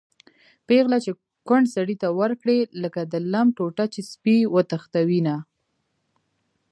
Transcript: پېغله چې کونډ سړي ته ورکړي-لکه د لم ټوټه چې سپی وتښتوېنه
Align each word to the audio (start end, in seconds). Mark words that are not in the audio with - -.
پېغله 0.67 0.97
چې 1.05 1.11
کونډ 1.47 1.65
سړي 1.75 1.95
ته 2.01 2.07
ورکړي-لکه 2.19 3.01
د 3.11 3.13
لم 3.33 3.47
ټوټه 3.57 3.85
چې 3.93 4.01
سپی 4.11 4.37
وتښتوېنه 4.53 5.35